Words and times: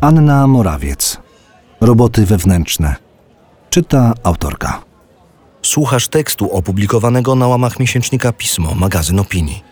Anna 0.00 0.46
Morawiec. 0.46 1.18
Roboty 1.80 2.26
wewnętrzne. 2.26 2.96
Czyta 3.70 4.14
autorka. 4.22 4.82
Słuchasz 5.62 6.08
tekstu 6.08 6.50
opublikowanego 6.52 7.34
na 7.34 7.46
łamach 7.46 7.80
miesięcznika 7.80 8.32
Pismo, 8.32 8.74
magazyn 8.74 9.18
opinii. 9.18 9.64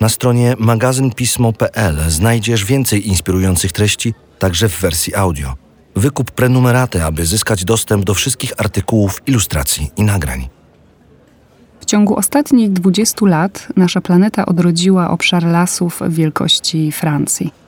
Na 0.00 0.08
stronie 0.08 0.54
magazynpismo.pl 0.58 1.96
znajdziesz 2.08 2.64
więcej 2.64 3.08
inspirujących 3.08 3.72
treści, 3.72 4.14
także 4.38 4.68
w 4.68 4.80
wersji 4.80 5.14
audio. 5.14 5.54
Wykup 5.96 6.30
prenumeraty, 6.30 7.04
aby 7.04 7.26
zyskać 7.26 7.64
dostęp 7.64 8.04
do 8.04 8.14
wszystkich 8.14 8.52
artykułów, 8.56 9.22
ilustracji 9.26 9.90
i 9.96 10.02
nagrań. 10.02 10.48
W 11.80 11.84
ciągu 11.84 12.16
ostatnich 12.16 12.72
20 12.72 13.26
lat 13.26 13.68
nasza 13.76 14.00
planeta 14.00 14.46
odrodziła 14.46 15.10
obszar 15.10 15.44
lasów 15.44 16.00
wielkości 16.08 16.92
Francji. 16.92 17.67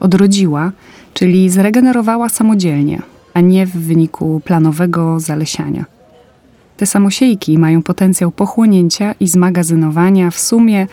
Odrodziła, 0.00 0.72
czyli 1.14 1.50
zregenerowała 1.50 2.28
samodzielnie, 2.28 3.02
a 3.34 3.40
nie 3.40 3.66
w 3.66 3.70
wyniku 3.70 4.40
planowego 4.44 5.20
zalesiania. 5.20 5.84
Te 6.76 6.86
samosiejki 6.86 7.58
mają 7.58 7.82
potencjał 7.82 8.30
pochłonięcia 8.30 9.14
i 9.20 9.28
zmagazynowania 9.28 10.30
w 10.30 10.38
sumie 10.38 10.86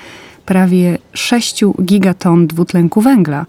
prawie 0.46 0.98
6 1.14 1.64
gigaton 1.82 2.48
dwutlenku 2.48 3.02
węgla, 3.02 3.46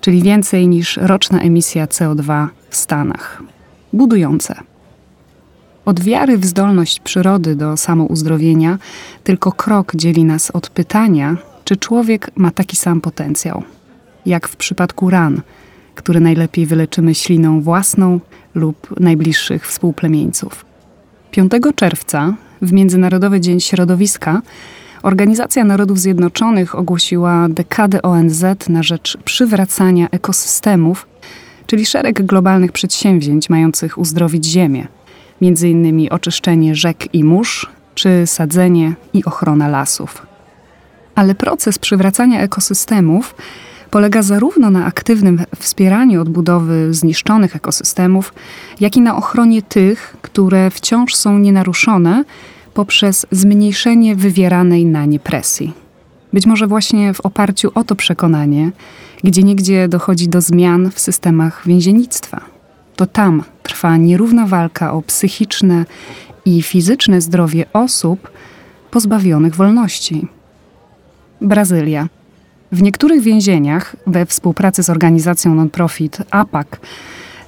czyli 0.00 0.22
więcej 0.22 0.68
niż 0.68 0.96
roczna 0.96 1.40
emisja 1.40 1.86
CO2 1.86 2.46
w 2.70 2.76
Stanach. 2.76 3.42
Budujące. 3.92 4.54
Od 5.84 6.00
wiary 6.00 6.38
w 6.38 6.46
zdolność 6.46 7.00
przyrody 7.00 7.56
do 7.56 7.76
samouzdrowienia 7.76 8.78
tylko 9.24 9.52
krok 9.52 9.96
dzieli 9.96 10.24
nas 10.24 10.50
od 10.50 10.70
pytania, 10.70 11.36
czy 11.64 11.76
człowiek 11.76 12.30
ma 12.36 12.50
taki 12.50 12.76
sam 12.76 13.00
potencjał. 13.00 13.62
Jak 14.26 14.48
w 14.48 14.56
przypadku 14.56 15.10
ran, 15.10 15.40
które 15.94 16.20
najlepiej 16.20 16.66
wyleczymy 16.66 17.14
śliną 17.14 17.60
własną 17.60 18.20
lub 18.54 19.00
najbliższych 19.00 19.66
współplemieńców. 19.66 20.64
5 21.30 21.52
czerwca, 21.74 22.34
w 22.62 22.72
Międzynarodowy 22.72 23.40
Dzień 23.40 23.60
Środowiska, 23.60 24.42
Organizacja 25.02 25.64
Narodów 25.64 25.98
Zjednoczonych 25.98 26.74
ogłosiła 26.74 27.48
dekadę 27.48 28.02
ONZ 28.02 28.44
na 28.68 28.82
rzecz 28.82 29.16
przywracania 29.24 30.08
ekosystemów, 30.10 31.06
czyli 31.66 31.86
szereg 31.86 32.22
globalnych 32.22 32.72
przedsięwzięć 32.72 33.50
mających 33.50 33.98
uzdrowić 33.98 34.44
Ziemię, 34.44 34.86
m.in. 35.42 36.08
oczyszczenie 36.10 36.74
rzek 36.74 37.14
i 37.14 37.24
mórz, 37.24 37.66
czy 37.94 38.26
sadzenie 38.26 38.94
i 39.12 39.24
ochrona 39.24 39.68
lasów. 39.68 40.26
Ale 41.14 41.34
proces 41.34 41.78
przywracania 41.78 42.40
ekosystemów 42.40 43.34
polega 43.90 44.22
zarówno 44.22 44.70
na 44.70 44.86
aktywnym 44.86 45.44
wspieraniu 45.58 46.22
odbudowy 46.22 46.94
zniszczonych 46.94 47.56
ekosystemów, 47.56 48.34
jak 48.80 48.96
i 48.96 49.00
na 49.00 49.16
ochronie 49.16 49.62
tych, 49.62 50.16
które 50.22 50.70
wciąż 50.70 51.14
są 51.14 51.38
nienaruszone 51.38 52.24
poprzez 52.74 53.26
zmniejszenie 53.30 54.16
wywieranej 54.16 54.84
na 54.84 55.04
nie 55.04 55.18
presji. 55.18 55.72
Być 56.32 56.46
może 56.46 56.66
właśnie 56.66 57.14
w 57.14 57.20
oparciu 57.20 57.70
o 57.74 57.84
to 57.84 57.94
przekonanie, 57.94 58.70
gdzie 59.24 59.42
niegdzie 59.42 59.88
dochodzi 59.88 60.28
do 60.28 60.40
zmian 60.40 60.90
w 60.90 61.00
systemach 61.00 61.62
więziennictwa. 61.66 62.40
To 62.96 63.06
tam 63.06 63.42
trwa 63.62 63.96
nierówna 63.96 64.46
walka 64.46 64.92
o 64.92 65.02
psychiczne 65.02 65.84
i 66.44 66.62
fizyczne 66.62 67.20
zdrowie 67.20 67.64
osób 67.72 68.30
pozbawionych 68.90 69.54
wolności. 69.54 70.28
Brazylia. 71.40 72.08
W 72.72 72.82
niektórych 72.82 73.22
więzieniach, 73.22 73.96
we 74.06 74.26
współpracy 74.26 74.82
z 74.82 74.90
organizacją 74.90 75.54
non-profit 75.54 76.18
APAC, 76.30 76.66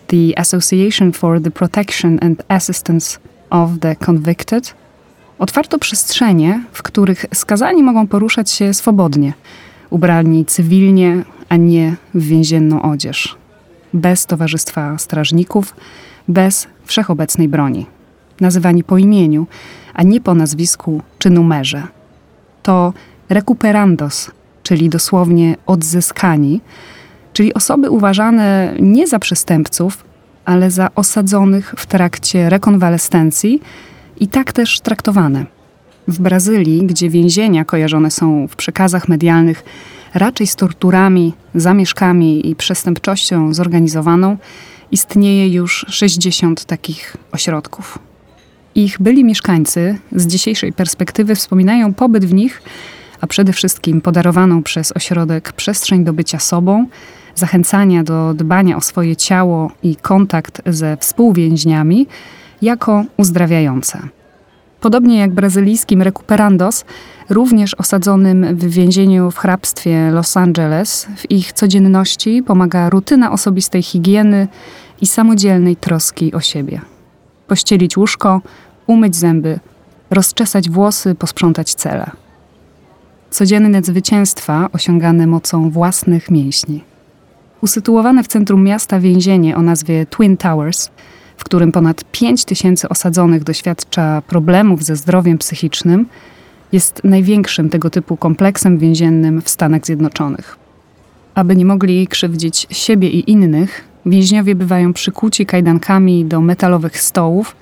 the 0.07 0.39
Association 0.39 1.13
for 1.13 1.43
the 1.43 1.51
Protection 1.51 2.19
and 2.23 2.43
Assistance 2.49 3.19
of 3.51 3.71
the 3.81 3.97
Convicted, 3.97 4.75
otwarto 5.39 5.79
przestrzenie, 5.79 6.65
w 6.73 6.83
których 6.83 7.27
skazani 7.35 7.83
mogą 7.83 8.07
poruszać 8.07 8.51
się 8.51 8.75
swobodnie, 8.75 9.33
ubrani 9.91 10.45
cywilnie, 10.45 11.25
a 11.49 11.57
nie 11.57 11.97
w 12.15 12.23
więzienną 12.23 12.83
odzież, 12.83 13.37
bez 13.95 14.27
towarzystwa 14.27 14.99
strażników, 14.99 15.75
bez 16.29 16.67
wszechobecnej 16.85 17.49
broni, 17.49 17.87
nazywani 18.41 18.85
po 18.85 18.99
imieniu, 18.99 19.47
a 19.95 20.03
nie 20.03 20.21
po 20.21 20.35
nazwisku 20.35 21.03
czy 21.19 21.31
numerze. 21.31 21.83
To 22.63 22.93
recuperandos, 23.29 24.31
czyli 24.69 24.89
dosłownie 24.89 25.57
odzyskani, 25.67 26.61
czyli 27.33 27.55
osoby 27.55 27.91
uważane 27.91 28.75
nie 28.81 29.07
za 29.07 29.19
przestępców, 29.19 30.05
ale 30.45 30.71
za 30.71 30.89
osadzonych 30.95 31.75
w 31.77 31.87
trakcie 31.87 32.51
rekonwalescencji 32.51 33.61
i 34.21 34.29
tak 34.29 34.53
też 34.53 34.81
traktowane. 34.81 35.47
W 36.09 36.21
Brazylii, 36.21 36.87
gdzie 36.87 37.11
więzienia 37.11 37.65
kojarzone 37.65 38.11
są 38.11 38.49
w 38.49 38.57
przekazach 38.57 39.09
medialnych 39.09 39.65
raczej 40.15 40.47
z 40.47 40.57
torturami, 40.57 41.33
zamieszkami 41.55 42.51
i 42.51 42.57
przestępczością 42.57 43.55
zorganizowaną, 43.55 44.37
istnieje 44.91 45.49
już 45.49 45.87
60 45.89 46.65
takich 46.65 47.17
ośrodków. 47.33 47.99
Ich 48.75 49.01
byli 49.01 49.25
mieszkańcy 49.25 49.99
z 50.13 50.27
dzisiejszej 50.27 50.73
perspektywy 50.73 51.35
wspominają 51.35 51.95
pobyt 51.95 52.25
w 52.25 52.35
nich 52.35 52.63
a 53.21 53.27
przede 53.27 53.53
wszystkim 53.53 54.01
podarowaną 54.01 54.63
przez 54.63 54.93
ośrodek 54.93 55.53
przestrzeń 55.53 56.05
do 56.05 56.13
bycia 56.13 56.39
sobą, 56.39 56.87
zachęcania 57.35 58.03
do 58.05 58.35
dbania 58.35 58.77
o 58.77 58.81
swoje 58.81 59.17
ciało 59.17 59.71
i 59.83 59.97
kontakt 59.97 60.63
ze 60.67 60.97
współwięźniami 60.97 62.07
jako 62.63 63.05
uzdrawiające. 63.17 63.99
Podobnie 64.81 65.19
jak 65.19 65.31
brazylijskim 65.31 66.03
Recuperandos, 66.03 66.85
również 67.31 67.75
osadzonym 67.75 68.57
w 68.57 68.65
więzieniu 68.65 69.31
w 69.31 69.39
hrabstwie 69.39 70.11
Los 70.11 70.37
Angeles, 70.37 71.09
w 71.17 71.31
ich 71.31 71.53
codzienności 71.53 72.43
pomaga 72.43 72.91
rutyna 72.91 73.33
osobistej 73.33 73.83
higieny 73.83 74.49
i 75.01 75.07
samodzielnej 75.07 75.77
troski 75.77 76.33
o 76.33 76.41
siebie. 76.41 76.81
Pościelić 77.47 77.97
łóżko, 77.97 78.41
umyć 78.87 79.17
zęby, 79.17 79.61
rozczesać 80.11 80.71
włosy, 80.71 81.15
posprzątać 81.15 81.75
cele 81.75 82.11
codzienne 83.31 83.83
zwycięstwa 83.83 84.69
osiągane 84.73 85.27
mocą 85.27 85.71
własnych 85.71 86.31
mięśni. 86.31 86.85
Usytuowane 87.61 88.23
w 88.23 88.29
centrum 88.29 88.65
miasta 88.65 89.01
więzienie 89.01 89.57
o 89.57 89.63
nazwie 89.63 90.07
Twin 90.07 90.37
Towers, 90.37 90.91
w 91.37 91.45
którym 91.45 91.73
ponad 91.73 92.05
5 92.13 92.45
tysięcy 92.45 92.89
osadzonych 92.89 93.45
doświadcza 93.45 94.23
problemów 94.27 94.85
ze 94.85 94.97
zdrowiem 94.97 95.39
psychicznym, 95.39 96.07
jest 96.73 97.01
największym 97.05 97.71
tego 97.71 97.91
typu 97.91 98.17
kompleksem 98.17 98.79
więziennym 98.79 99.43
w 99.43 99.49
Stanach 99.49 99.87
Zjednoczonych. 99.87 100.57
Aby 101.35 101.57
nie 101.57 101.65
mogli 101.65 102.07
krzywdzić 102.07 102.67
siebie 102.71 103.09
i 103.09 103.31
innych, 103.31 103.85
więźniowie 104.07 104.55
bywają 104.55 104.93
przykuci 104.93 105.47
kajdankami 105.47 106.25
do 106.25 106.41
metalowych 106.41 107.01
stołów, 107.01 107.57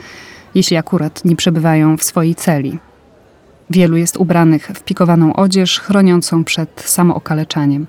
jeśli 0.55 0.77
akurat 0.77 1.25
nie 1.25 1.37
przebywają 1.37 1.97
w 1.97 2.05
swojej 2.05 2.35
celi. 2.35 2.79
Wielu 3.71 3.97
jest 3.97 4.17
ubranych 4.17 4.71
w 4.75 4.83
pikowaną 4.83 5.37
odzież 5.37 5.81
chroniącą 5.81 6.45
przed 6.45 6.83
samookaleczaniem. 6.87 7.87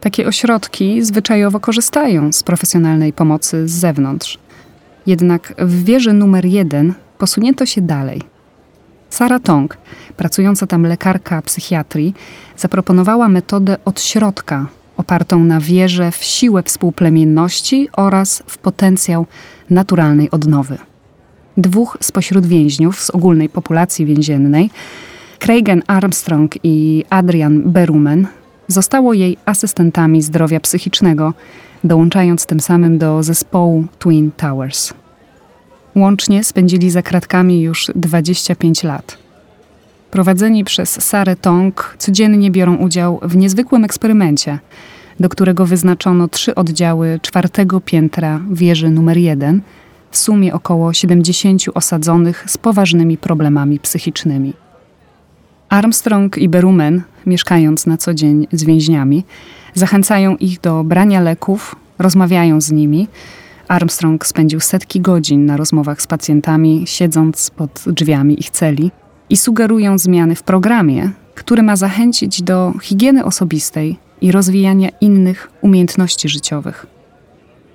Takie 0.00 0.26
ośrodki 0.26 1.02
zwyczajowo 1.02 1.60
korzystają 1.60 2.32
z 2.32 2.42
profesjonalnej 2.42 3.12
pomocy 3.12 3.68
z 3.68 3.72
zewnątrz. 3.72 4.38
Jednak 5.06 5.54
w 5.58 5.84
wieży 5.84 6.12
numer 6.12 6.44
jeden 6.44 6.94
posunięto 7.18 7.66
się 7.66 7.80
dalej. 7.80 8.22
Sara 9.10 9.38
Tong, 9.38 9.76
pracująca 10.16 10.66
tam 10.66 10.82
lekarka 10.82 11.42
psychiatrii, 11.42 12.14
zaproponowała 12.56 13.28
metodę 13.28 13.76
od 13.84 14.00
środka, 14.00 14.66
opartą 14.96 15.44
na 15.44 15.60
wierze 15.60 16.10
w 16.10 16.24
siłę 16.24 16.62
współplemienności 16.62 17.88
oraz 17.92 18.42
w 18.46 18.58
potencjał 18.58 19.26
naturalnej 19.70 20.30
odnowy 20.30 20.78
dwóch 21.56 21.96
spośród 22.00 22.46
więźniów 22.46 23.00
z 23.00 23.10
ogólnej 23.10 23.48
populacji 23.48 24.06
więziennej, 24.06 24.70
Cragen 25.38 25.82
Armstrong 25.86 26.54
i 26.62 27.04
Adrian 27.10 27.62
Berumen, 27.62 28.26
zostało 28.68 29.14
jej 29.14 29.36
asystentami 29.44 30.22
zdrowia 30.22 30.60
psychicznego, 30.60 31.34
dołączając 31.84 32.46
tym 32.46 32.60
samym 32.60 32.98
do 32.98 33.22
zespołu 33.22 33.84
Twin 33.98 34.30
Towers. 34.36 34.94
Łącznie 35.96 36.44
spędzili 36.44 36.90
za 36.90 37.02
kratkami 37.02 37.62
już 37.62 37.90
25 37.94 38.82
lat. 38.82 39.18
Prowadzeni 40.10 40.64
przez 40.64 41.04
Sarę 41.04 41.36
Tong 41.36 41.96
codziennie 41.98 42.50
biorą 42.50 42.76
udział 42.76 43.20
w 43.22 43.36
niezwykłym 43.36 43.84
eksperymencie, 43.84 44.58
do 45.20 45.28
którego 45.28 45.66
wyznaczono 45.66 46.28
trzy 46.28 46.54
oddziały 46.54 47.20
czwartego 47.22 47.80
piętra 47.80 48.40
wieży 48.50 48.90
numer 48.90 49.18
jeden– 49.18 49.60
w 50.14 50.16
sumie 50.16 50.54
około 50.54 50.92
70 50.92 51.62
osadzonych 51.74 52.44
z 52.46 52.58
poważnymi 52.58 53.18
problemami 53.18 53.80
psychicznymi. 53.80 54.52
Armstrong 55.68 56.38
i 56.38 56.48
Berumen, 56.48 57.02
mieszkając 57.26 57.86
na 57.86 57.96
co 57.96 58.14
dzień 58.14 58.46
z 58.52 58.64
więźniami, 58.64 59.24
zachęcają 59.74 60.36
ich 60.36 60.60
do 60.60 60.84
brania 60.84 61.20
leków, 61.20 61.76
rozmawiają 61.98 62.60
z 62.60 62.70
nimi. 62.72 63.08
Armstrong 63.68 64.26
spędził 64.26 64.60
setki 64.60 65.00
godzin 65.00 65.46
na 65.46 65.56
rozmowach 65.56 66.02
z 66.02 66.06
pacjentami, 66.06 66.82
siedząc 66.86 67.50
pod 67.50 67.84
drzwiami 67.86 68.40
ich 68.40 68.50
celi 68.50 68.90
i 69.30 69.36
sugerują 69.36 69.98
zmiany 69.98 70.34
w 70.34 70.42
programie, 70.42 71.10
który 71.34 71.62
ma 71.62 71.76
zachęcić 71.76 72.42
do 72.42 72.72
higieny 72.82 73.24
osobistej 73.24 73.98
i 74.20 74.32
rozwijania 74.32 74.88
innych 75.00 75.50
umiejętności 75.60 76.28
życiowych. 76.28 76.86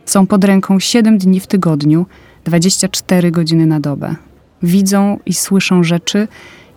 Są 0.06 0.28
pod 0.28 0.44
ręką 0.44 0.80
7 0.80 1.18
dni 1.18 1.40
w 1.40 1.48
tygodniu, 1.48 2.06
24 2.44 3.32
godziny 3.32 3.66
na 3.66 3.80
dobę. 3.80 4.16
Widzą 4.64 5.20
i 5.26 5.34
słyszą 5.34 5.84
rzeczy 5.84 6.28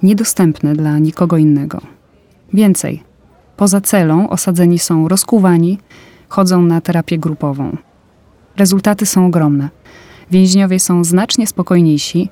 niedostępne 0.02 0.74
dla 0.74 0.98
nikogo 0.98 1.36
innego. 1.36 1.80
Więcej, 2.52 3.02
poza 3.56 3.80
celą 3.80 4.28
osadzeni 4.28 4.78
są 4.78 5.08
rozkuwani, 5.08 5.78
chodzą 6.28 6.62
na 6.62 6.80
terapię 6.80 7.18
grupową. 7.18 7.76
Rezultaty 8.56 9.06
są 9.06 9.26
ogromne. 9.26 9.68
Więźniowie 10.30 10.80
są 10.80 11.04
znacznie 11.04 11.46
spokojniejsi, 11.46 12.28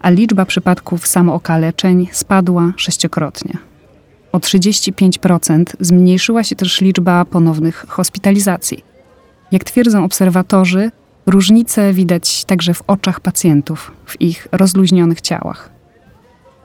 a 0.00 0.10
liczba 0.10 0.44
przypadków 0.46 1.06
samookaleczeń 1.06 2.08
spadła 2.12 2.72
sześciokrotnie. 2.76 3.58
O 4.32 4.38
35% 4.38 5.64
zmniejszyła 5.80 6.44
się 6.44 6.56
też 6.56 6.80
liczba 6.80 7.24
ponownych 7.24 7.86
hospitalizacji. 7.88 8.84
Jak 9.52 9.64
twierdzą 9.64 10.04
obserwatorzy, 10.04 10.90
różnice 11.30 11.92
widać 11.92 12.44
także 12.44 12.74
w 12.74 12.82
oczach 12.86 13.20
pacjentów, 13.20 13.92
w 14.04 14.20
ich 14.20 14.48
rozluźnionych 14.52 15.20
ciałach. 15.20 15.70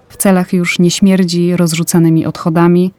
W 0.09 0.17
celach 0.17 0.53
już 0.53 0.79
nie 0.79 0.91
śmierdzi 0.91 1.55
rozrzucanymi 1.55 2.25
odchodami, 2.25 2.91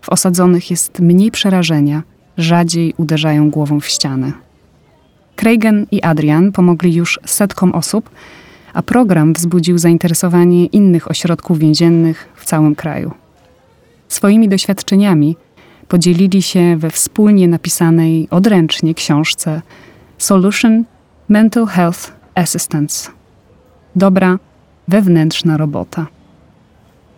w 0.00 0.08
osadzonych 0.08 0.70
jest 0.70 1.00
mniej 1.00 1.30
przerażenia, 1.30 2.02
rzadziej 2.38 2.94
uderzają 2.96 3.50
głową 3.50 3.80
w 3.80 3.86
ścianę. 3.86 4.32
Cragen 5.36 5.86
i 5.90 6.02
Adrian 6.02 6.52
pomogli 6.52 6.94
już 6.94 7.20
setkom 7.24 7.72
osób, 7.72 8.10
a 8.74 8.82
program 8.82 9.32
wzbudził 9.32 9.78
zainteresowanie 9.78 10.66
innych 10.66 11.10
ośrodków 11.10 11.58
więziennych 11.58 12.28
w 12.34 12.44
całym 12.44 12.74
kraju. 12.74 13.10
Swoimi 14.08 14.48
doświadczeniami 14.48 15.36
podzielili 15.88 16.42
się 16.42 16.76
we 16.76 16.90
wspólnie 16.90 17.48
napisanej 17.48 18.28
odręcznie 18.30 18.94
książce 18.94 19.62
Solution 20.18 20.84
Mental 21.28 21.66
Health 21.66 22.12
Assistance. 22.34 23.10
Dobra, 23.96 24.38
wewnętrzna 24.88 25.56
robota. 25.56 26.06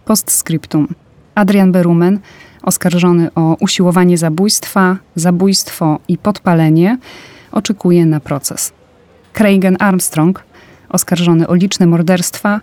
Postscriptum. 0.05 0.89
Adrian 1.35 1.73
Berumen, 1.73 2.19
oskarżony 2.63 3.35
o 3.35 3.57
usiłowanie 3.61 4.19
zabójstwa, 4.19 4.97
zabójstwo 5.15 5.99
i 6.09 6.19
podpalenie, 6.19 6.99
oczekuje 7.53 8.07
na 8.07 8.21
proces. 8.21 8.73
Cragen 9.33 9.77
Armstrong, 9.81 10.45
oskarżony 10.89 11.49
o 11.49 11.55
liczne 11.55 11.87
morderstwa, 11.87 12.61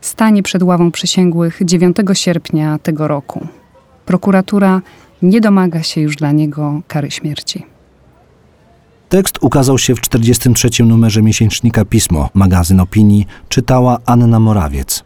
stanie 0.00 0.42
przed 0.42 0.62
ławą 0.62 0.90
przysięgłych 0.90 1.58
9 1.64 1.96
sierpnia 2.12 2.78
tego 2.78 3.08
roku. 3.08 3.46
Prokuratura 4.06 4.80
nie 5.22 5.40
domaga 5.40 5.82
się 5.82 6.00
już 6.00 6.16
dla 6.16 6.32
niego 6.32 6.80
kary 6.88 7.10
śmierci. 7.10 7.75
Tekst 9.08 9.38
ukazał 9.40 9.78
się 9.78 9.94
w 9.94 10.00
43. 10.00 10.84
numerze 10.84 11.22
miesięcznika 11.22 11.84
Pismo, 11.84 12.28
magazyn 12.34 12.80
opinii, 12.80 13.26
czytała 13.48 13.98
Anna 14.06 14.40
Morawiec. 14.40 15.05